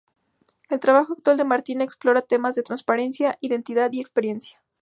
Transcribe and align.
El 0.69 0.79
trabajo 0.79 1.13
actual 1.13 1.37
de 1.37 1.43
Martin 1.43 1.79
explora 1.79 2.23
temas 2.23 2.55
de 2.55 2.63
transparencia, 2.63 3.37
identidad 3.39 3.91
y 3.91 4.01
experiencia. 4.01 4.59